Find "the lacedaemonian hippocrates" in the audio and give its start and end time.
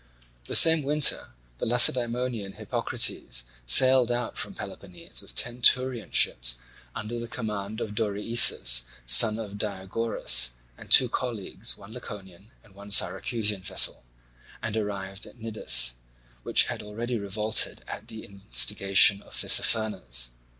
1.59-3.43